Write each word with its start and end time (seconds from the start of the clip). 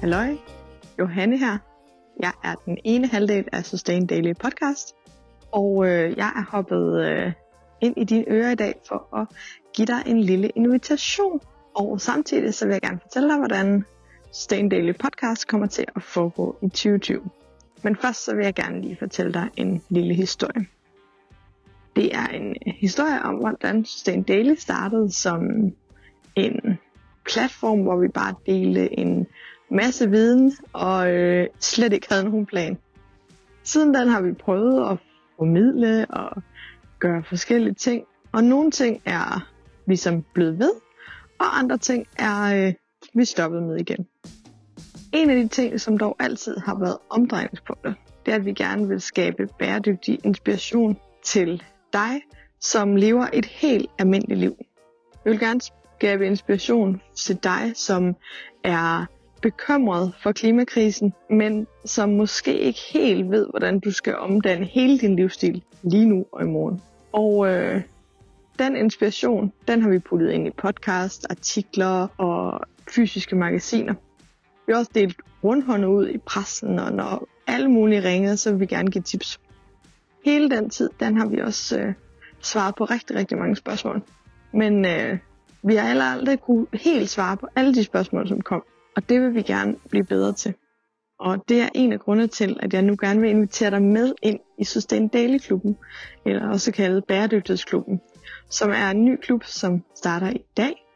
Halløj, 0.00 0.36
Johanne 0.98 1.38
her. 1.38 1.58
Jeg 2.20 2.32
er 2.44 2.54
den 2.54 2.78
ene 2.84 3.06
halvdel 3.06 3.48
af 3.52 3.64
Sustain 3.64 4.06
Daily 4.06 4.32
podcast, 4.40 4.94
og 5.52 5.86
øh, 5.86 6.16
jeg 6.16 6.32
er 6.36 6.44
hoppet 6.50 7.00
øh, 7.00 7.32
ind 7.80 7.94
i 7.96 8.04
dine 8.04 8.24
ører 8.28 8.50
i 8.50 8.54
dag 8.54 8.74
for 8.88 9.16
at 9.16 9.26
give 9.74 9.86
dig 9.86 10.02
en 10.06 10.20
lille 10.20 10.48
invitation. 10.48 11.40
Og 11.74 12.00
samtidig 12.00 12.54
så 12.54 12.66
vil 12.66 12.72
jeg 12.72 12.80
gerne 12.80 13.00
fortælle 13.02 13.28
dig, 13.28 13.38
hvordan 13.38 13.84
Sustain 14.32 14.68
Daily 14.68 14.92
podcast 14.92 15.48
kommer 15.48 15.66
til 15.66 15.84
at 15.96 16.02
foregå 16.02 16.56
i 16.62 16.68
2020. 16.68 17.20
Men 17.82 17.96
først 17.96 18.24
så 18.24 18.34
vil 18.34 18.44
jeg 18.44 18.54
gerne 18.54 18.80
lige 18.80 18.96
fortælle 18.98 19.32
dig 19.32 19.48
en 19.56 19.82
lille 19.88 20.14
historie. 20.14 20.66
Det 21.96 22.14
er 22.14 22.26
en 22.26 22.56
historie 22.80 23.22
om, 23.22 23.34
hvordan 23.34 23.84
Sustain 23.84 24.22
Daily 24.22 24.54
startede 24.54 25.12
som 25.12 25.42
en 26.36 26.78
platform, 27.24 27.82
hvor 27.82 27.96
vi 27.96 28.08
bare 28.08 28.34
delte 28.46 28.98
en 28.98 29.26
masse 29.70 30.10
viden 30.10 30.52
og 30.72 31.10
øh, 31.10 31.46
slet 31.60 31.92
ikke 31.92 32.06
havde 32.10 32.24
nogen 32.24 32.46
plan. 32.46 32.78
Siden 33.64 33.94
den 33.94 34.08
har 34.08 34.20
vi 34.20 34.32
prøvet 34.32 34.90
at 34.90 34.98
formidle 35.36 36.06
og 36.10 36.42
gøre 36.98 37.24
forskellige 37.28 37.74
ting, 37.74 38.04
og 38.32 38.44
nogle 38.44 38.70
ting 38.70 39.02
er 39.04 39.48
ligesom 39.86 40.24
blevet 40.34 40.58
ved, 40.58 40.72
og 41.38 41.58
andre 41.58 41.78
ting 41.78 42.06
er 42.18 42.66
øh, 42.66 42.74
vi 43.14 43.24
stoppet 43.24 43.62
med 43.62 43.76
igen. 43.76 44.06
En 45.12 45.30
af 45.30 45.36
de 45.36 45.48
ting, 45.48 45.80
som 45.80 45.98
dog 45.98 46.16
altid 46.18 46.56
har 46.56 46.78
været 46.78 46.96
omdrejningspunkter, 47.10 47.92
det 48.26 48.32
er, 48.32 48.36
at 48.36 48.44
vi 48.44 48.52
gerne 48.52 48.88
vil 48.88 49.00
skabe 49.00 49.48
bæredygtig 49.58 50.20
inspiration 50.24 50.98
til 51.24 51.62
dig, 51.92 52.20
som 52.60 52.96
lever 52.96 53.26
et 53.32 53.46
helt 53.46 53.90
almindeligt 53.98 54.40
liv. 54.40 54.56
Vi 55.24 55.30
vil 55.30 55.40
gerne 55.40 55.60
skabe 55.98 56.26
inspiration 56.26 57.00
til 57.16 57.36
dig, 57.36 57.72
som 57.74 58.16
er 58.64 59.06
bekymret 59.42 60.14
for 60.22 60.32
klimakrisen, 60.32 61.12
men 61.30 61.66
som 61.84 62.08
måske 62.08 62.58
ikke 62.58 62.80
helt 62.92 63.30
ved, 63.30 63.46
hvordan 63.50 63.80
du 63.80 63.90
skal 63.90 64.16
omdanne 64.16 64.66
hele 64.66 64.98
din 64.98 65.16
livsstil 65.16 65.62
lige 65.82 66.06
nu 66.06 66.26
og 66.32 66.42
i 66.42 66.46
morgen. 66.46 66.82
Og 67.12 67.48
øh, 67.48 67.82
den 68.58 68.76
inspiration, 68.76 69.52
den 69.68 69.82
har 69.82 69.90
vi 69.90 69.98
puttet 69.98 70.30
ind 70.30 70.46
i 70.46 70.50
podcast, 70.50 71.26
artikler 71.30 72.06
og 72.18 72.60
fysiske 72.90 73.36
magasiner. 73.36 73.94
Vi 74.66 74.72
har 74.72 74.78
også 74.78 74.90
delt 74.94 75.16
rundhåndet 75.44 75.88
ud 75.88 76.08
i 76.08 76.18
pressen, 76.18 76.78
og 76.78 76.92
når 76.92 77.28
alle 77.46 77.68
mulige 77.68 78.04
ringede, 78.04 78.36
så 78.36 78.50
vil 78.50 78.60
vi 78.60 78.66
gerne 78.66 78.90
give 78.90 79.02
tips. 79.02 79.40
Hele 80.24 80.50
den 80.50 80.70
tid, 80.70 80.90
den 81.00 81.16
har 81.16 81.26
vi 81.26 81.40
også 81.40 81.78
øh, 81.78 81.94
svaret 82.40 82.74
på 82.74 82.84
rigtig, 82.84 83.16
rigtig 83.16 83.38
mange 83.38 83.56
spørgsmål. 83.56 84.02
Men 84.52 84.84
øh, 84.84 85.18
vi 85.62 85.74
har 85.74 85.86
heller 85.86 86.04
aldrig 86.04 86.40
kunne 86.40 86.66
helt 86.72 87.10
svare 87.10 87.36
på 87.36 87.48
alle 87.56 87.74
de 87.74 87.84
spørgsmål, 87.84 88.28
som 88.28 88.40
kom. 88.40 88.62
Og 88.98 89.08
det 89.08 89.20
vil 89.20 89.34
vi 89.34 89.42
gerne 89.42 89.76
blive 89.90 90.04
bedre 90.04 90.32
til. 90.32 90.54
Og 91.20 91.48
det 91.48 91.60
er 91.60 91.68
en 91.74 91.92
af 91.92 92.00
grundene 92.00 92.26
til, 92.26 92.56
at 92.62 92.74
jeg 92.74 92.82
nu 92.82 92.96
gerne 93.00 93.20
vil 93.20 93.30
invitere 93.30 93.70
dig 93.70 93.82
med 93.82 94.14
ind 94.22 94.40
i 94.58 94.64
Sustain 94.64 95.08
Daily 95.08 95.38
Klubben, 95.38 95.76
eller 96.26 96.48
også 96.48 96.72
kaldet 96.72 97.04
Bæredygtighedsklubben, 97.04 98.00
som 98.50 98.70
er 98.70 98.90
en 98.90 99.04
ny 99.04 99.16
klub, 99.16 99.44
som 99.44 99.84
starter 99.94 100.30
i 100.30 100.44
dag, 100.56 100.86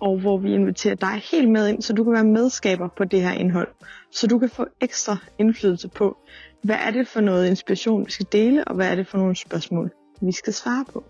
og 0.00 0.18
hvor 0.18 0.38
vi 0.38 0.54
inviterer 0.54 0.94
dig 0.94 1.22
helt 1.32 1.50
med 1.50 1.68
ind, 1.68 1.82
så 1.82 1.92
du 1.92 2.04
kan 2.04 2.12
være 2.12 2.24
medskaber 2.24 2.88
på 2.96 3.04
det 3.04 3.22
her 3.22 3.32
indhold. 3.32 3.68
Så 4.12 4.26
du 4.26 4.38
kan 4.38 4.48
få 4.48 4.66
ekstra 4.80 5.16
indflydelse 5.38 5.88
på, 5.88 6.16
hvad 6.62 6.76
er 6.86 6.90
det 6.90 7.08
for 7.08 7.20
noget 7.20 7.48
inspiration, 7.48 8.06
vi 8.06 8.10
skal 8.10 8.26
dele, 8.32 8.64
og 8.64 8.74
hvad 8.74 8.90
er 8.90 8.94
det 8.94 9.06
for 9.06 9.18
nogle 9.18 9.36
spørgsmål, 9.36 9.90
vi 10.20 10.32
skal 10.32 10.52
svare 10.52 10.84
på. 10.92 11.04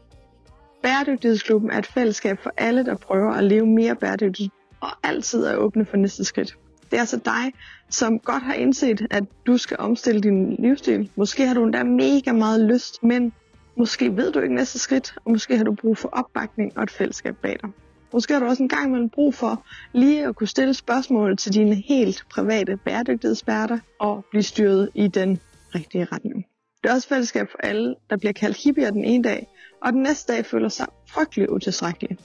Bæredygtighedsklubben 0.83 1.71
er 1.71 1.79
et 1.79 1.87
fællesskab 1.87 2.39
for 2.39 2.53
alle, 2.57 2.85
der 2.85 2.97
prøver 2.97 3.33
at 3.33 3.45
leve 3.45 3.67
mere 3.67 3.97
bæredygtigt 3.97 4.53
og 4.81 4.89
altid 5.03 5.45
er 5.45 5.57
åbne 5.57 5.85
for 5.85 5.97
næste 5.97 6.25
skridt. 6.25 6.57
Det 6.91 6.97
er 6.97 7.01
altså 7.01 7.21
dig, 7.25 7.53
som 7.91 8.19
godt 8.19 8.43
har 8.43 8.55
indset, 8.55 9.07
at 9.11 9.25
du 9.47 9.57
skal 9.57 9.77
omstille 9.81 10.21
din 10.21 10.57
livsstil. 10.59 11.11
Måske 11.17 11.47
har 11.47 11.55
du 11.55 11.65
endda 11.65 11.83
mega 11.83 12.33
meget 12.33 12.61
lyst, 12.61 13.03
men 13.03 13.33
måske 13.77 14.17
ved 14.17 14.33
du 14.33 14.41
ikke 14.41 14.55
næste 14.55 14.79
skridt, 14.79 15.15
og 15.25 15.31
måske 15.31 15.57
har 15.57 15.65
du 15.65 15.75
brug 15.75 15.99
for 15.99 16.09
opbakning 16.09 16.79
og 16.79 16.83
et 16.83 16.91
fællesskab 16.91 17.37
bag 17.43 17.57
dig. 17.63 17.71
Måske 18.13 18.33
har 18.33 18.41
du 18.41 18.47
også 18.47 18.63
en 18.63 18.69
gang 18.69 18.87
imellem 18.87 19.09
brug 19.11 19.35
for 19.35 19.67
lige 19.93 20.27
at 20.27 20.37
kunne 20.37 20.47
stille 20.47 20.75
spørgsmål 20.75 21.37
til 21.37 21.55
dine 21.55 21.75
helt 21.75 22.25
private 22.31 22.77
bæredygtighedseksperter 22.77 23.79
og 23.99 24.25
blive 24.31 24.43
styret 24.43 24.91
i 24.95 25.09
den 25.09 25.41
rigtige 25.75 26.05
retning. 26.05 26.45
Det 26.83 26.91
er 26.91 26.95
også 26.95 27.09
fællesskab 27.09 27.47
for 27.51 27.59
alle, 27.59 27.95
der 28.11 28.17
bliver 28.17 28.33
kaldt 28.33 28.65
hippier 28.65 28.91
den 28.91 29.05
ene 29.05 29.25
dag, 29.25 29.47
og 29.83 29.93
den 29.93 30.03
næste 30.03 30.33
dag 30.33 30.47
føler 30.47 30.69
sig 30.69 30.87
frygtelig 31.09 31.53
utilstrækkelig. 31.53 32.19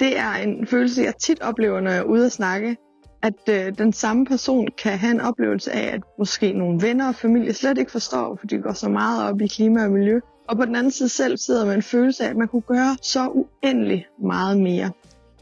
Det 0.00 0.18
er 0.18 0.32
en 0.32 0.66
følelse, 0.66 1.02
jeg 1.02 1.16
tit 1.16 1.40
oplever, 1.42 1.80
når 1.80 1.90
jeg 1.90 1.98
er 1.98 2.04
ude 2.04 2.26
at 2.26 2.32
snakke, 2.32 2.76
at 3.22 3.48
øh, 3.48 3.78
den 3.78 3.92
samme 3.92 4.26
person 4.26 4.68
kan 4.82 4.98
have 4.98 5.10
en 5.10 5.20
oplevelse 5.20 5.72
af, 5.72 5.94
at 5.94 6.00
måske 6.18 6.52
nogle 6.52 6.82
venner 6.82 7.08
og 7.08 7.14
familie 7.14 7.54
slet 7.54 7.78
ikke 7.78 7.92
forstår, 7.92 8.36
fordi 8.36 8.56
de 8.56 8.62
går 8.62 8.72
så 8.72 8.88
meget 8.88 9.30
op 9.30 9.40
i 9.40 9.46
klima 9.46 9.84
og 9.84 9.90
miljø. 9.90 10.20
Og 10.48 10.56
på 10.56 10.64
den 10.64 10.76
anden 10.76 10.92
side 10.92 11.08
selv 11.08 11.36
sidder 11.36 11.66
man 11.66 11.74
en 11.74 11.82
følelse 11.82 12.24
af, 12.24 12.30
at 12.30 12.36
man 12.36 12.48
kunne 12.48 12.62
gøre 12.62 12.96
så 13.02 13.28
uendelig 13.28 14.06
meget 14.22 14.60
mere. 14.60 14.90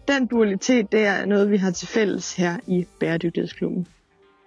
Den 0.09 0.27
dualitet, 0.27 0.93
det 0.93 1.07
er 1.07 1.27
noget, 1.27 1.51
vi 1.51 1.57
har 1.57 1.71
til 1.71 1.89
fælles 1.89 2.37
her 2.37 2.57
i 2.67 2.87
Bæredygtighedsklubben. 3.01 3.87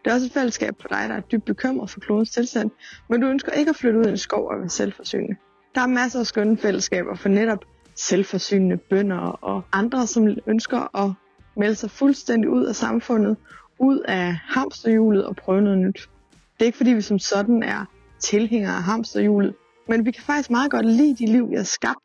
Det 0.06 0.12
er 0.12 0.16
også 0.16 0.26
et 0.26 0.32
fællesskab 0.32 0.74
for 0.82 0.88
dig, 0.88 1.10
der 1.10 1.16
er 1.16 1.22
dybt 1.22 1.46
bekymret 1.46 1.90
for 1.90 2.00
klodens 2.00 2.32
tilstand, 2.32 2.72
men 3.10 3.22
du 3.22 3.28
ønsker 3.28 3.52
ikke 3.52 3.70
at 3.70 3.76
flytte 3.76 4.00
ud 4.00 4.06
i 4.06 4.10
en 4.10 4.18
skov 4.18 4.48
og 4.48 4.60
være 4.60 4.70
selvforsynende. 4.70 5.36
Der 5.76 5.82
er 5.82 5.88
masser 5.88 6.20
af 6.20 6.26
skønne 6.26 6.58
fællesskaber 6.58 7.16
for 7.16 7.30
netop 7.30 7.66
selvforsynende 7.96 8.78
bønder 8.78 9.18
og 9.18 9.63
andre, 9.72 10.07
som 10.07 10.28
ønsker 10.47 10.97
at 11.06 11.13
melde 11.57 11.75
sig 11.75 11.91
fuldstændig 11.91 12.50
ud 12.50 12.66
af 12.66 12.75
samfundet, 12.75 13.38
ud 13.79 14.00
af 14.00 14.34
hamsterhjulet 14.34 15.25
og 15.25 15.35
prøve 15.35 15.62
noget 15.62 15.78
nyt. 15.78 16.09
Det 16.53 16.62
er 16.62 16.66
ikke 16.66 16.78
fordi, 16.78 16.91
vi 16.91 17.02
som 17.02 17.19
sådan 17.19 17.63
er 17.63 17.85
tilhængere 18.19 18.75
af 18.75 18.84
hamsterhjulet, 18.84 19.56
men 19.88 20.06
vi 20.06 20.12
kan 20.12 20.24
faktisk 20.24 20.50
meget 20.50 20.72
godt 20.72 20.85
lide 20.85 21.16
de 21.16 21.25
liv, 21.25 21.50
vi 21.50 21.56
har 21.56 21.63
skabt, 21.63 22.00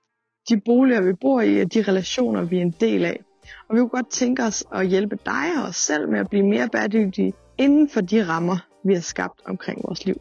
de 0.48 0.60
boliger, 0.64 1.00
vi 1.00 1.12
bor 1.20 1.41
i, 1.41 1.60
og 1.60 1.74
de 1.74 1.82
relationer, 1.82 2.42
vi 2.42 2.58
er 2.58 2.62
en 2.62 2.74
del 2.80 3.04
af. 3.04 3.20
Og 3.68 3.74
vi 3.74 3.80
kunne 3.80 3.88
godt 3.88 4.10
tænke 4.10 4.42
os 4.42 4.64
at 4.72 4.88
hjælpe 4.88 5.18
dig 5.26 5.47
og 5.56 5.68
os 5.68 5.76
selv 5.76 6.08
med 6.08 6.18
at 6.20 6.28
blive 6.30 6.47
mere 6.47 6.68
bæredygtige 6.68 7.32
inden 7.58 7.88
for 7.88 8.00
de 8.00 8.28
rammer, 8.28 8.56
vi 8.84 8.94
har 8.94 9.00
skabt 9.00 9.41
omkring 9.47 9.80
vores 9.84 10.04
liv. 10.06 10.16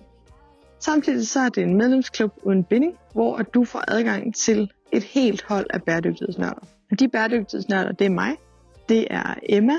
Samtidig 0.86 1.28
så 1.28 1.40
er 1.40 1.50
det 1.50 1.64
en 1.64 1.78
medlemsklub 1.78 2.34
uden 2.44 2.64
binding, 2.64 2.98
hvor 3.14 3.38
du 3.38 3.66
får 3.66 3.84
adgang 3.88 4.36
til 4.36 4.72
et 4.92 5.04
helt 5.04 5.44
hold 5.44 5.68
af 5.70 5.84
bæredygtighedsnørder. 5.84 6.68
Og 6.92 7.00
de 7.00 7.08
bæredygtighedsnørder, 7.08 7.92
det 7.92 8.06
er 8.06 8.10
mig, 8.10 8.36
det 8.90 9.08
er 9.10 9.36
Emma, 9.50 9.74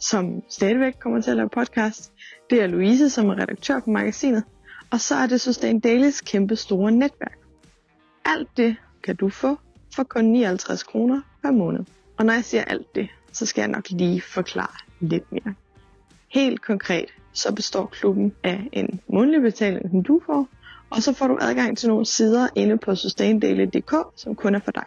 som 0.00 0.42
stadigvæk 0.48 0.94
kommer 1.00 1.20
til 1.20 1.30
at 1.30 1.36
lave 1.36 1.48
podcast, 1.48 2.12
det 2.50 2.62
er 2.62 2.66
Louise, 2.66 3.10
som 3.10 3.28
er 3.28 3.34
redaktør 3.34 3.80
på 3.80 3.90
magasinet, 3.90 4.44
og 4.90 5.00
så 5.00 5.14
er 5.14 5.26
det 5.26 5.40
Sustain 5.40 5.80
Dailys 5.80 6.20
kæmpe 6.20 6.56
store 6.56 6.92
netværk. 6.92 7.38
Alt 8.24 8.48
det 8.56 8.76
kan 9.02 9.16
du 9.16 9.28
få 9.28 9.58
for 9.94 10.02
kun 10.02 10.24
59 10.24 10.82
kroner 10.82 11.20
per 11.42 11.50
måned. 11.50 11.84
Og 12.18 12.26
når 12.26 12.32
jeg 12.32 12.44
siger 12.44 12.64
alt 12.64 12.94
det, 12.94 13.08
så 13.32 13.46
skal 13.46 13.62
jeg 13.62 13.68
nok 13.68 13.90
lige 13.90 14.20
forklare 14.20 14.76
lidt 15.00 15.32
mere. 15.32 15.54
Helt 16.28 16.62
konkret, 16.62 17.08
så 17.36 17.54
består 17.54 17.86
klubben 17.86 18.32
af 18.44 18.68
en 18.72 19.00
månedlig 19.12 19.42
betaling, 19.42 19.90
som 19.90 20.02
du 20.02 20.20
får, 20.26 20.48
og 20.90 21.02
så 21.02 21.12
får 21.12 21.26
du 21.26 21.38
adgang 21.40 21.78
til 21.78 21.88
nogle 21.88 22.06
sider 22.06 22.48
inde 22.54 22.78
på 22.78 22.94
sustaindaily.dk, 22.94 23.94
som 24.16 24.34
kun 24.34 24.54
er 24.54 24.60
for 24.64 24.72
dig. 24.72 24.84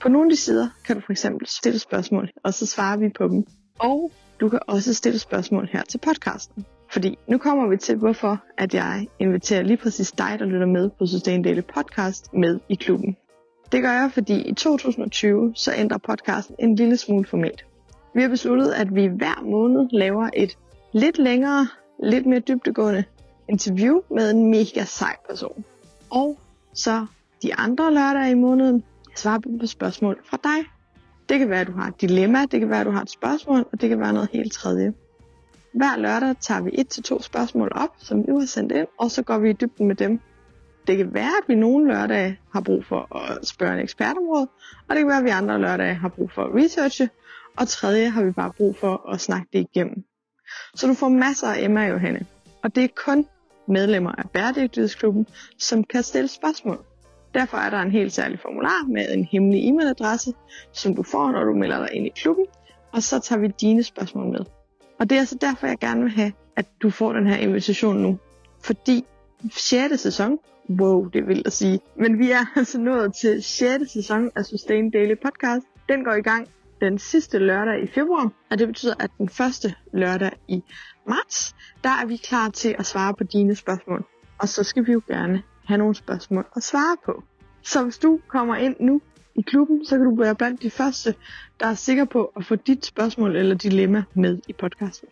På 0.00 0.08
nogle 0.08 0.26
af 0.26 0.30
de 0.30 0.36
sider 0.36 0.68
kan 0.86 0.96
du 0.96 1.02
for 1.06 1.12
eksempel 1.12 1.46
stille 1.46 1.78
spørgsmål, 1.78 2.30
og 2.44 2.54
så 2.54 2.66
svarer 2.66 2.96
vi 2.96 3.08
på 3.08 3.28
dem. 3.28 3.44
Og 3.78 4.12
du 4.40 4.48
kan 4.48 4.58
også 4.68 4.94
stille 4.94 5.18
spørgsmål 5.18 5.68
her 5.72 5.82
til 5.82 5.98
podcasten. 5.98 6.64
Fordi 6.92 7.18
nu 7.28 7.38
kommer 7.38 7.68
vi 7.68 7.76
til, 7.76 7.96
hvorfor 7.96 8.44
at 8.58 8.74
jeg 8.74 9.06
inviterer 9.18 9.62
lige 9.62 9.76
præcis 9.76 10.12
dig, 10.12 10.36
der 10.38 10.44
lytter 10.44 10.66
med 10.66 10.90
på 10.98 11.06
Sustain 11.06 11.42
Daily 11.42 11.62
Podcast, 11.74 12.34
med 12.34 12.60
i 12.68 12.74
klubben. 12.74 13.16
Det 13.72 13.82
gør 13.82 13.92
jeg, 13.92 14.10
fordi 14.14 14.48
i 14.48 14.54
2020 14.54 15.52
så 15.56 15.72
ændrer 15.76 15.98
podcasten 15.98 16.56
en 16.58 16.74
lille 16.74 16.96
smule 16.96 17.26
format. 17.26 17.64
Vi 18.14 18.22
har 18.22 18.28
besluttet, 18.28 18.72
at 18.72 18.94
vi 18.94 19.06
hver 19.06 19.42
måned 19.44 19.88
laver 19.92 20.30
et 20.34 20.58
lidt 20.94 21.18
længere, 21.18 21.68
lidt 22.02 22.26
mere 22.26 22.40
dybdegående 22.40 23.04
interview 23.48 24.00
med 24.10 24.30
en 24.30 24.50
mega 24.50 24.84
sej 24.84 25.16
person. 25.28 25.64
Og 26.10 26.38
så 26.74 27.06
de 27.42 27.54
andre 27.54 27.94
lørdage 27.94 28.30
i 28.30 28.34
måneden 28.34 28.84
svarer 29.16 29.38
på 29.60 29.66
spørgsmål 29.66 30.20
fra 30.24 30.38
dig. 30.44 30.70
Det 31.28 31.38
kan 31.38 31.50
være, 31.50 31.60
at 31.60 31.66
du 31.66 31.72
har 31.72 31.88
et 31.88 32.00
dilemma, 32.00 32.46
det 32.50 32.60
kan 32.60 32.70
være, 32.70 32.80
at 32.80 32.86
du 32.86 32.90
har 32.90 33.02
et 33.02 33.10
spørgsmål, 33.10 33.66
og 33.72 33.80
det 33.80 33.88
kan 33.88 34.00
være 34.00 34.12
noget 34.12 34.28
helt 34.32 34.52
tredje. 34.52 34.92
Hver 35.74 35.96
lørdag 35.96 36.34
tager 36.40 36.60
vi 36.60 36.70
et 36.72 36.88
til 36.88 37.02
to 37.02 37.22
spørgsmål 37.22 37.72
op, 37.74 37.90
som 37.98 38.24
du 38.24 38.38
har 38.38 38.46
sendt 38.46 38.72
ind, 38.72 38.86
og 38.98 39.10
så 39.10 39.22
går 39.22 39.38
vi 39.38 39.50
i 39.50 39.52
dybden 39.52 39.86
med 39.86 39.96
dem. 39.96 40.20
Det 40.86 40.96
kan 40.96 41.14
være, 41.14 41.32
at 41.42 41.48
vi 41.48 41.54
nogle 41.54 41.86
lørdage 41.86 42.38
har 42.52 42.60
brug 42.60 42.84
for 42.84 43.16
at 43.16 43.46
spørge 43.46 43.74
en 43.74 43.80
ekspertområde, 43.80 44.48
og 44.88 44.96
det 44.96 44.98
kan 44.98 45.08
være, 45.08 45.18
at 45.18 45.24
vi 45.24 45.30
andre 45.30 45.58
lørdage 45.58 45.94
har 45.94 46.08
brug 46.08 46.30
for 46.30 46.42
at 46.42 46.54
researche, 46.54 47.08
og 47.56 47.68
tredje 47.68 48.08
har 48.08 48.24
vi 48.24 48.30
bare 48.30 48.52
brug 48.56 48.76
for 48.76 49.10
at 49.10 49.20
snakke 49.20 49.48
det 49.52 49.58
igennem. 49.58 50.04
Så 50.74 50.86
du 50.86 50.94
får 50.94 51.08
masser 51.08 51.46
af 51.46 51.62
Emma 51.62 51.86
Johanne, 51.86 52.26
og 52.62 52.74
det 52.74 52.84
er 52.84 52.88
kun 53.04 53.26
medlemmer 53.68 54.12
af 54.12 54.30
Bæredygtighedsklubben, 54.30 55.26
som 55.58 55.84
kan 55.84 56.02
stille 56.02 56.28
spørgsmål. 56.28 56.84
Derfor 57.34 57.56
er 57.56 57.70
der 57.70 57.78
en 57.78 57.90
helt 57.90 58.12
særlig 58.12 58.38
formular 58.40 58.88
med 58.88 59.14
en 59.14 59.24
hemmelig 59.24 59.68
e-mailadresse, 59.68 60.32
som 60.72 60.94
du 60.94 61.02
får, 61.02 61.30
når 61.30 61.44
du 61.44 61.54
melder 61.54 61.78
dig 61.78 61.88
ind 61.92 62.06
i 62.06 62.12
klubben, 62.16 62.46
og 62.92 63.02
så 63.02 63.20
tager 63.20 63.40
vi 63.40 63.48
dine 63.48 63.82
spørgsmål 63.82 64.26
med. 64.32 64.40
Og 64.98 65.10
det 65.10 65.16
er 65.16 65.20
altså 65.20 65.38
derfor, 65.40 65.66
jeg 65.66 65.78
gerne 65.78 66.02
vil 66.02 66.10
have, 66.10 66.32
at 66.56 66.66
du 66.82 66.90
får 66.90 67.12
den 67.12 67.26
her 67.26 67.36
invitation 67.36 67.96
nu. 67.96 68.18
Fordi 68.62 69.04
6. 69.52 70.00
sæson, 70.00 70.38
wow, 70.70 71.08
det 71.08 71.28
vil 71.28 71.42
at 71.46 71.52
sige, 71.52 71.80
men 71.96 72.18
vi 72.18 72.30
er 72.30 72.44
altså 72.56 72.78
nået 72.78 73.14
til 73.14 73.42
6. 73.42 73.90
sæson 73.92 74.30
af 74.36 74.44
Sustain 74.44 74.90
Daily 74.90 75.14
Podcast. 75.22 75.66
Den 75.88 76.04
går 76.04 76.12
i 76.12 76.22
gang 76.22 76.48
den 76.84 76.98
sidste 76.98 77.38
lørdag 77.38 77.82
i 77.82 77.86
februar, 77.86 78.32
og 78.50 78.58
det 78.58 78.66
betyder, 78.68 78.94
at 78.98 79.10
den 79.18 79.28
første 79.28 79.74
lørdag 79.92 80.32
i 80.48 80.62
marts, 81.08 81.54
der 81.84 81.90
er 81.90 82.06
vi 82.06 82.16
klar 82.16 82.48
til 82.48 82.74
at 82.78 82.86
svare 82.86 83.14
på 83.14 83.24
dine 83.24 83.54
spørgsmål. 83.54 84.04
Og 84.38 84.48
så 84.48 84.64
skal 84.64 84.86
vi 84.86 84.92
jo 84.92 85.02
gerne 85.08 85.42
have 85.64 85.78
nogle 85.78 85.94
spørgsmål 85.94 86.46
at 86.56 86.62
svare 86.62 86.96
på. 87.04 87.22
Så 87.62 87.82
hvis 87.82 87.98
du 87.98 88.20
kommer 88.28 88.56
ind 88.56 88.76
nu 88.80 89.00
i 89.34 89.42
klubben, 89.42 89.84
så 89.86 89.96
kan 89.96 90.04
du 90.04 90.16
være 90.16 90.34
blandt 90.34 90.62
de 90.62 90.70
første, 90.70 91.14
der 91.60 91.66
er 91.66 91.74
sikker 91.74 92.04
på 92.04 92.32
at 92.36 92.44
få 92.44 92.54
dit 92.54 92.86
spørgsmål 92.86 93.36
eller 93.36 93.54
dilemma 93.54 94.04
med 94.14 94.38
i 94.48 94.52
podcasten. 94.52 95.08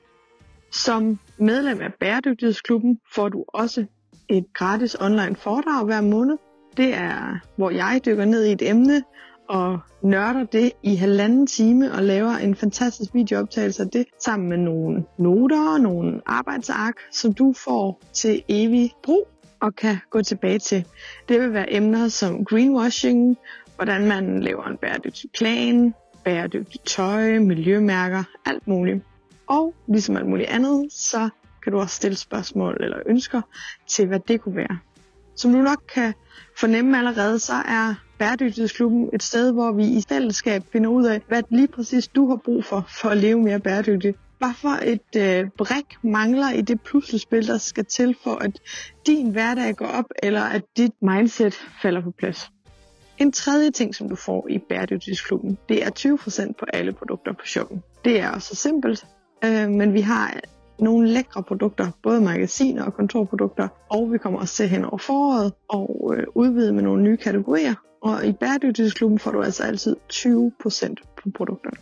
Som 0.72 1.18
medlem 1.38 1.80
af 1.80 1.94
Bæredygtighedsklubben 2.00 2.98
får 3.14 3.28
du 3.28 3.44
også 3.48 3.86
et 4.28 4.44
gratis 4.54 4.96
online 5.00 5.36
foredrag 5.36 5.84
hver 5.84 6.00
måned. 6.00 6.36
Det 6.76 6.94
er, 6.94 7.38
hvor 7.56 7.70
jeg 7.70 8.00
dykker 8.06 8.24
ned 8.24 8.44
i 8.44 8.52
et 8.52 8.62
emne 8.70 9.02
og 9.48 9.78
nørder 10.02 10.44
det 10.44 10.72
i 10.82 10.94
halvanden 10.94 11.46
time 11.46 11.92
og 11.92 12.02
laver 12.02 12.30
en 12.30 12.54
fantastisk 12.54 13.14
videooptagelse 13.14 13.82
af 13.82 13.88
det 13.88 14.06
sammen 14.24 14.48
med 14.48 14.56
nogle 14.58 15.04
noter 15.18 15.72
og 15.72 15.80
nogle 15.80 16.20
arbejdsark, 16.26 16.94
som 17.12 17.34
du 17.34 17.54
får 17.64 18.00
til 18.12 18.42
evig 18.48 18.92
brug 19.02 19.28
og 19.60 19.74
kan 19.74 19.96
gå 20.10 20.22
tilbage 20.22 20.58
til. 20.58 20.86
Det 21.28 21.40
vil 21.40 21.52
være 21.52 21.72
emner 21.72 22.08
som 22.08 22.44
greenwashing, 22.44 23.36
hvordan 23.76 24.08
man 24.08 24.40
laver 24.40 24.64
en 24.64 24.76
bæredygtig 24.76 25.30
plan, 25.38 25.94
bæredygtigt 26.24 26.86
tøj, 26.86 27.38
miljømærker, 27.38 28.24
alt 28.46 28.68
muligt. 28.68 29.04
Og 29.46 29.74
ligesom 29.88 30.16
alt 30.16 30.28
muligt 30.28 30.48
andet, 30.48 30.92
så 30.92 31.28
kan 31.62 31.72
du 31.72 31.78
også 31.78 31.96
stille 31.96 32.16
spørgsmål 32.16 32.76
eller 32.80 32.98
ønsker 33.06 33.40
til, 33.88 34.06
hvad 34.06 34.20
det 34.20 34.40
kunne 34.40 34.56
være. 34.56 34.78
Som 35.36 35.52
du 35.52 35.58
nok 35.58 35.82
kan 35.94 36.14
fornemme 36.56 36.98
allerede, 36.98 37.38
så 37.38 37.52
er 37.52 37.94
Bæredygtighedsklubben 38.18 39.10
et 39.12 39.22
sted, 39.22 39.52
hvor 39.52 39.72
vi 39.72 39.84
i 39.84 40.02
fællesskab 40.08 40.62
finder 40.72 40.90
ud 40.90 41.04
af, 41.04 41.20
hvad 41.28 41.42
lige 41.50 41.68
præcis 41.68 42.08
du 42.08 42.28
har 42.28 42.36
brug 42.36 42.64
for, 42.64 42.86
for 42.88 43.08
at 43.08 43.16
leve 43.16 43.42
mere 43.42 43.60
bæredygtigt. 43.60 44.18
Hvad 44.38 44.54
for 44.56 44.78
et 44.82 45.16
øh, 45.16 45.50
brik 45.58 45.96
mangler 46.02 46.50
i 46.50 46.60
det 46.60 46.80
puslespil, 46.80 47.46
der 47.46 47.58
skal 47.58 47.84
til 47.84 48.16
for, 48.24 48.34
at 48.34 48.60
din 49.06 49.30
hverdag 49.30 49.76
går 49.76 49.86
op, 49.86 50.04
eller 50.22 50.42
at 50.42 50.62
dit 50.76 50.92
mindset 51.02 51.54
falder 51.82 52.02
på 52.02 52.10
plads. 52.10 52.50
En 53.18 53.32
tredje 53.32 53.70
ting, 53.70 53.94
som 53.94 54.08
du 54.08 54.16
får 54.16 54.46
i 54.50 54.58
Bæredygtighedsklubben, 54.58 55.58
det 55.68 55.84
er 55.84 55.90
20% 56.48 56.52
på 56.58 56.66
alle 56.72 56.92
produkter 56.92 57.32
på 57.32 57.46
shoppen. 57.46 57.82
Det 58.04 58.20
er 58.20 58.30
også 58.30 58.48
så 58.48 58.54
simpelt, 58.54 59.06
øh, 59.44 59.68
men 59.68 59.94
vi 59.94 60.00
har 60.00 60.40
nogle 60.78 61.08
lækre 61.08 61.42
produkter, 61.42 61.90
både 62.02 62.20
magasiner 62.20 62.84
og 62.84 62.94
kontorprodukter, 62.94 63.68
og 63.90 64.12
vi 64.12 64.18
kommer 64.18 64.40
også 64.40 64.54
til 64.54 64.68
hen 64.68 64.84
over 64.84 64.98
foråret 64.98 65.52
og 65.68 66.14
øh, 66.16 66.26
udvide 66.34 66.72
med 66.72 66.82
nogle 66.82 67.02
nye 67.02 67.16
kategorier. 67.16 67.74
Og 68.02 68.26
i 68.26 68.32
Bæredygtighedsklubben 68.32 69.18
får 69.18 69.30
du 69.30 69.42
altså 69.42 69.62
altid 69.62 69.96
20% 70.12 70.94
på 71.22 71.30
produkterne. 71.34 71.76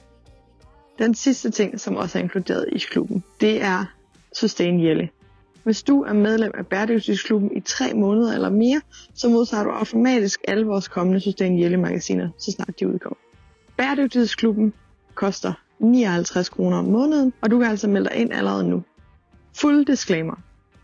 Den 0.99 1.15
sidste 1.15 1.51
ting, 1.51 1.81
som 1.81 1.97
også 1.97 2.19
er 2.19 2.23
inkluderet 2.23 2.67
i 2.73 2.79
klubben, 2.79 3.25
det 3.41 3.63
er 3.63 3.85
Sustain 4.33 4.85
Jelle. 4.85 5.09
Hvis 5.65 5.83
du 5.83 6.03
er 6.03 6.13
medlem 6.13 6.53
af 6.55 6.67
Bæredygtighedsklubben 6.67 7.57
i 7.57 7.61
tre 7.61 7.95
måneder 7.95 8.35
eller 8.35 8.51
mere, 8.51 8.81
så 9.15 9.29
modtager 9.29 9.65
du 9.65 9.71
automatisk 9.71 10.41
alle 10.49 10.67
vores 10.67 10.89
kommende 10.89 11.21
Sustain 11.21 11.61
Jelle 11.61 11.77
magasiner, 11.77 12.29
så 12.39 12.51
snart 12.51 12.81
de 12.81 12.89
udkommer. 12.89 13.17
Bæredygtighedsklubben 13.77 14.73
koster 15.15 15.53
59 15.81 16.49
kroner 16.49 16.79
om 16.79 16.85
måneden, 16.85 17.33
og 17.41 17.51
du 17.51 17.59
kan 17.59 17.71
altså 17.71 17.89
melde 17.89 18.09
dig 18.09 18.17
ind 18.17 18.33
allerede 18.33 18.69
nu. 18.69 18.83
Fuld 19.57 19.87
disclaimer. 19.87 20.35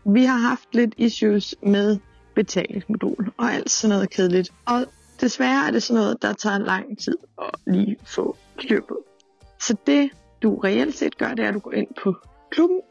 Vi 0.05 0.25
har 0.25 0.37
haft 0.37 0.75
lidt 0.75 0.93
issues 0.97 1.55
med 1.63 1.97
betalingsmodul 2.35 3.31
og 3.37 3.53
alt 3.53 3.71
sådan 3.71 3.95
noget 3.95 4.09
kedeligt. 4.09 4.53
Og 4.65 4.85
desværre 5.21 5.67
er 5.67 5.71
det 5.71 5.83
sådan 5.83 6.01
noget, 6.01 6.21
der 6.21 6.33
tager 6.33 6.57
lang 6.57 6.99
tid 6.99 7.17
at 7.41 7.49
lige 7.67 7.97
få 8.05 8.37
styr 8.59 8.81
på. 8.87 8.97
Så 9.59 9.75
det 9.87 10.09
du 10.43 10.55
reelt 10.55 10.95
set 10.95 11.17
gør, 11.17 11.33
det 11.33 11.45
er, 11.45 11.47
at 11.47 11.53
du 11.53 11.59
går 11.59 11.71
ind 11.71 11.87
på 12.03 12.15
klubben 12.51 12.81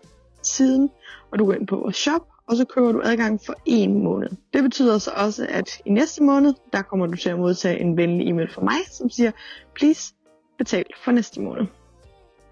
siden, 0.43 0.91
og 1.32 1.38
du 1.38 1.44
går 1.44 1.52
ind 1.52 1.67
på 1.67 1.76
vores 1.76 1.97
shop, 1.97 2.23
og 2.49 2.56
så 2.56 2.64
køber 2.64 2.93
du 2.93 3.00
adgang 3.05 3.41
for 3.47 3.55
en 3.64 4.05
måned. 4.05 4.29
Det 4.52 4.62
betyder 4.62 4.99
så 4.99 5.11
også, 5.17 5.47
at 5.49 5.81
i 5.85 5.91
næste 5.91 6.23
måned, 6.23 6.55
der 6.73 6.82
kommer 6.82 7.06
du 7.06 7.17
til 7.17 7.29
at 7.29 7.38
modtage 7.38 7.81
en 7.81 7.97
venlig 7.97 8.29
e-mail 8.29 8.50
fra 8.50 8.62
mig, 8.62 8.79
som 8.93 9.11
siger, 9.11 9.31
please 9.75 10.14
betal 10.59 10.85
for 11.05 11.12
næste 11.12 11.41
måned. 11.41 11.67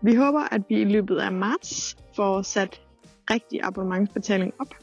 Vi 0.03 0.15
håber, 0.15 0.55
at 0.55 0.63
vi 0.69 0.81
i 0.81 0.85
løbet 0.85 1.17
af 1.17 1.33
marts 1.33 1.97
får 2.17 2.43
sat 2.43 2.81
rigtig 3.31 3.61
abonnementsbetaling 3.63 4.53
op. 4.59 4.75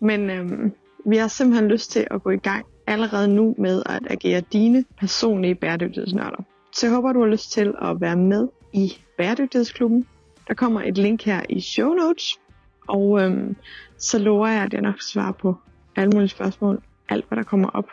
Men 0.00 0.30
øhm, 0.30 0.72
vi 1.06 1.16
har 1.16 1.28
simpelthen 1.28 1.68
lyst 1.68 1.90
til 1.90 2.06
at 2.10 2.22
gå 2.22 2.30
i 2.30 2.36
gang 2.36 2.66
allerede 2.86 3.28
nu 3.28 3.54
med 3.58 3.82
at 3.86 4.02
agere 4.10 4.40
dine 4.40 4.84
personlige 4.98 5.54
bæredygtighedsnørder. 5.54 6.44
Så 6.72 6.86
jeg 6.86 6.94
håber, 6.94 7.12
du 7.12 7.20
har 7.20 7.28
lyst 7.28 7.52
til 7.52 7.74
at 7.82 8.00
være 8.00 8.16
med 8.16 8.48
i 8.72 8.92
Bæredygtighedsklubben. 9.18 10.06
Der 10.48 10.54
kommer 10.54 10.82
et 10.82 10.98
link 10.98 11.22
her 11.22 11.42
i 11.48 11.60
show 11.60 11.92
notes, 11.92 12.40
og 12.88 13.20
øhm, 13.20 13.56
så 13.98 14.18
lover 14.18 14.48
jeg, 14.48 14.62
at 14.62 14.72
jeg 14.72 14.82
nok 14.82 15.02
svarer 15.02 15.32
på 15.32 15.54
alle 15.96 16.10
mulige 16.10 16.28
spørgsmål, 16.28 16.82
alt 17.08 17.28
hvad 17.28 17.36
der 17.36 17.42
kommer 17.42 17.68
op. 17.68 17.90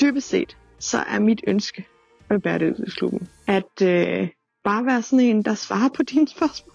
Dybest 0.00 0.28
set, 0.28 0.56
så 0.78 0.98
er 0.98 1.18
mit 1.18 1.40
ønske 1.46 1.86
med 2.30 2.38
Bæredygtighedsklubben, 2.38 3.28
at 3.46 3.82
øh, 3.82 4.28
bare 4.70 4.86
være 4.86 5.02
sådan 5.02 5.26
en, 5.26 5.42
der 5.42 5.54
svarer 5.54 5.88
på 5.88 6.02
dine 6.02 6.28
spørgsmål. 6.28 6.74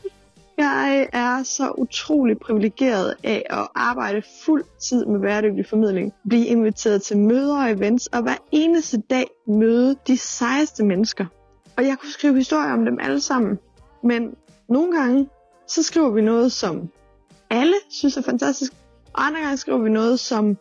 Jeg 0.57 1.09
er 1.13 1.43
så 1.43 1.71
utrolig 1.77 2.37
privilegeret 2.37 3.15
af 3.23 3.45
at 3.49 3.67
arbejde 3.75 4.21
fuld 4.45 4.63
tid 4.79 5.05
med 5.05 5.19
bæredygtig 5.19 5.65
formidling, 5.69 6.13
blive 6.29 6.45
inviteret 6.45 7.01
til 7.01 7.17
møder 7.17 7.63
og 7.63 7.71
events, 7.71 8.07
og 8.07 8.21
hver 8.21 8.35
eneste 8.51 8.97
dag 8.97 9.25
møde 9.47 9.95
de 10.07 10.17
sejeste 10.17 10.85
mennesker. 10.85 11.25
Og 11.77 11.85
jeg 11.85 11.97
kunne 11.99 12.11
skrive 12.11 12.35
historier 12.35 12.73
om 12.73 12.85
dem 12.85 12.99
alle 13.01 13.21
sammen, 13.21 13.59
men 14.03 14.35
nogle 14.69 14.97
gange, 14.97 15.29
så 15.67 15.83
skriver 15.83 16.09
vi 16.09 16.21
noget, 16.21 16.51
som 16.51 16.89
alle 17.49 17.75
synes 17.89 18.17
er 18.17 18.21
fantastisk, 18.21 18.73
og 19.13 19.25
andre 19.25 19.39
gange 19.41 19.57
skriver 19.57 19.79
vi 19.79 19.89
noget, 19.89 20.19
som 20.19 20.57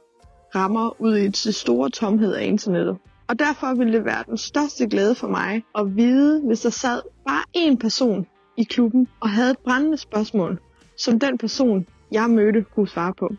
rammer 0.55 1.01
ud 1.01 1.17
i 1.19 1.31
til 1.31 1.55
store 1.55 1.91
tomhed 1.91 2.35
af 2.35 2.45
internettet. 2.45 2.97
Og 3.29 3.39
derfor 3.39 3.75
ville 3.75 3.93
det 3.93 4.05
være 4.05 4.25
den 4.27 4.39
største 4.39 4.89
glæde 4.89 5.15
for 5.15 5.29
mig 5.29 5.65
at 5.79 5.97
vide, 5.97 6.43
hvis 6.47 6.61
der 6.61 6.71
sad 6.71 7.03
bare 7.27 7.45
én 7.57 7.77
person 7.77 8.27
i 8.57 8.65
klubben 8.65 9.09
og 9.21 9.31
havde 9.31 9.51
et 9.51 9.59
brændende 9.59 9.97
spørgsmål, 9.99 10.61
som 10.99 11.21
den 11.21 11.39
person, 11.39 11.87
jeg 12.13 12.31
mødte, 12.31 12.65
kunne 12.75 12.89
svare 12.89 13.15
på. 13.15 13.31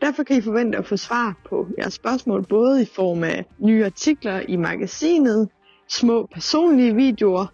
Derfor 0.00 0.22
kan 0.22 0.36
I 0.36 0.40
forvente 0.40 0.78
at 0.78 0.86
få 0.86 0.96
svar 0.96 1.36
på 1.48 1.66
jeres 1.78 1.94
spørgsmål 1.94 2.46
både 2.46 2.82
i 2.82 2.84
form 2.84 3.24
af 3.24 3.44
nye 3.58 3.84
artikler 3.84 4.40
i 4.40 4.56
magasinet, 4.56 5.48
små 5.88 6.28
personlige 6.34 6.94
videoer, 6.94 7.46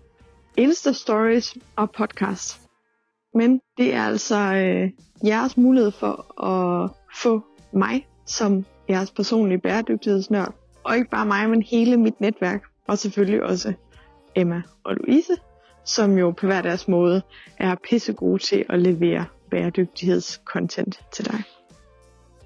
Insta-stories 0.61 1.57
og 1.77 1.91
podcast. 1.91 2.61
Men 3.35 3.61
det 3.79 3.95
er 3.95 4.03
altså 4.03 4.37
øh, 4.37 4.91
jeres 5.25 5.57
mulighed 5.57 5.91
for 5.91 6.43
at 6.45 6.91
få 7.23 7.43
mig 7.73 8.07
som 8.27 8.65
jeres 8.89 9.11
personlige 9.11 9.61
bæredygtighedsnørd. 9.61 10.55
Og 10.89 10.97
ikke 10.97 11.11
bare 11.11 11.27
mig, 11.27 11.51
men 11.51 11.63
hele 11.63 11.97
mit 11.97 12.21
netværk. 12.21 12.63
Og 12.87 12.99
selvfølgelig 12.99 13.43
også 13.43 13.73
Emma 14.35 14.63
og 14.85 14.95
Louise, 14.95 15.33
som 15.85 16.19
jo 16.19 16.31
på 16.31 16.47
hver 16.47 16.63
deres 16.63 16.89
måde 16.89 17.23
er 17.59 17.75
pisse 17.91 18.13
gode 18.13 18.43
til 18.43 18.65
at 18.69 18.79
levere 18.79 19.25
bæredygtighedscontent 19.51 21.01
til 21.13 21.25
dig. 21.25 21.43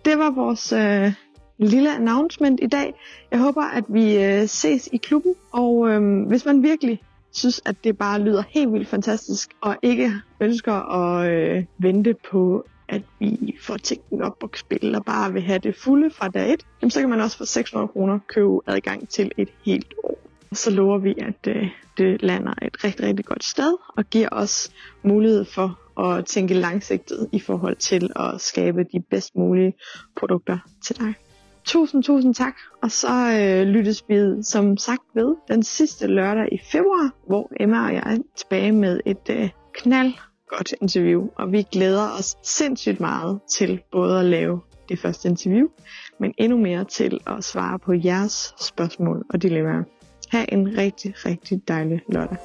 Det 0.05 0.19
var 0.19 0.31
vores 0.31 0.73
øh, 0.73 1.13
lille 1.59 1.95
announcement 1.95 2.61
i 2.63 2.67
dag. 2.67 2.95
Jeg 3.31 3.39
håber, 3.39 3.63
at 3.63 3.85
vi 3.89 4.25
øh, 4.25 4.49
ses 4.49 4.89
i 4.93 4.97
klubben, 4.97 5.35
og 5.53 5.89
øh, 5.89 6.27
hvis 6.29 6.45
man 6.45 6.63
virkelig 6.63 7.03
synes, 7.33 7.63
at 7.65 7.85
det 7.85 7.99
bare 7.99 8.21
lyder 8.21 8.43
helt 8.49 8.73
vildt 8.73 8.89
fantastisk, 8.89 9.51
og 9.61 9.77
ikke 9.83 10.13
ønsker 10.41 10.73
at 10.73 11.31
øh, 11.31 11.65
vente 11.79 12.15
på, 12.31 12.67
at 12.93 13.03
vi 13.19 13.57
får 13.61 13.77
tingene 13.77 14.25
op 14.25 14.43
og 14.43 14.51
spille, 14.55 14.99
og 14.99 15.05
bare 15.05 15.33
vil 15.33 15.43
have 15.43 15.59
det 15.59 15.77
fulde 15.77 16.11
fra 16.11 16.29
dag 16.29 16.53
1, 16.53 16.67
jamen, 16.83 16.91
så 16.91 17.01
kan 17.01 17.09
man 17.09 17.21
også 17.21 17.37
for 17.37 17.45
600 17.45 17.89
kroner 17.89 18.19
købe 18.29 18.59
adgang 18.67 19.09
til 19.09 19.33
et 19.39 19.49
helt 19.65 19.95
år. 20.05 20.19
Så 20.53 20.71
lover 20.71 20.99
vi, 20.99 21.15
at 21.19 21.57
øh, 21.57 21.69
det 21.99 22.23
lander 22.23 22.53
et 22.63 22.85
rigtig, 22.85 23.07
rigtig 23.07 23.25
godt 23.25 23.45
sted, 23.45 23.77
og 23.97 24.05
giver 24.05 24.29
os 24.33 24.71
mulighed 25.03 25.45
for 25.45 25.79
at 26.01 26.27
tænke 26.27 26.55
langsigtet 26.55 27.29
i 27.33 27.41
forhold 27.41 27.77
til 27.77 28.11
at 28.17 28.41
skabe 28.41 28.85
de 28.93 29.01
bedst 29.11 29.37
mulige 29.37 29.75
produkter 30.17 30.59
til 30.85 30.99
dig. 30.99 31.15
Tusind, 31.65 32.03
tusind 32.03 32.35
tak. 32.35 32.55
Og 32.83 32.91
så 32.91 33.09
øh, 33.09 33.67
lyttes 33.67 34.05
vi 34.09 34.43
som 34.43 34.77
sagt 34.77 35.03
ved 35.15 35.37
den 35.49 35.63
sidste 35.63 36.07
lørdag 36.07 36.49
i 36.53 36.59
februar, 36.73 37.11
hvor 37.27 37.53
Emma 37.61 37.87
og 37.87 37.95
jeg 37.95 38.03
er 38.07 38.19
tilbage 38.37 38.73
med 38.73 39.01
et 39.07 39.31
øh, 39.31 39.49
knald 39.75 40.13
godt 40.49 40.75
interview. 40.81 41.29
Og 41.37 41.53
vi 41.53 41.63
glæder 41.73 42.19
os 42.19 42.37
sindssygt 42.43 43.01
meget 43.01 43.41
til 43.59 43.81
både 43.93 44.19
at 44.19 44.25
lave 44.25 44.61
det 44.89 44.99
første 44.99 45.29
interview, 45.29 45.69
men 46.21 46.35
endnu 46.39 46.59
mere 46.59 46.85
til 46.85 47.21
at 47.27 47.45
svare 47.45 47.79
på 47.79 47.93
jeres 47.93 48.55
spørgsmål 48.61 49.25
og 49.31 49.43
dilemmaer. 49.43 49.83
Ha' 50.31 50.45
en 50.49 50.79
rigtig, 50.79 51.15
rigtig 51.27 51.69
dejlig 51.69 52.01
lørdag. 52.09 52.37